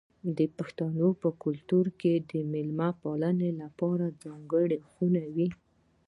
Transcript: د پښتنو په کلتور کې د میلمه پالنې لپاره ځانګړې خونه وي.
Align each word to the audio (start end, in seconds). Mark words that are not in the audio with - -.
د 0.37 0.39
پښتنو 0.57 1.07
په 1.21 1.29
کلتور 1.43 1.85
کې 1.99 2.13
د 2.29 2.31
میلمه 2.51 2.89
پالنې 3.01 3.51
لپاره 3.61 4.05
ځانګړې 4.23 4.77
خونه 4.89 5.23
وي. 5.35 5.47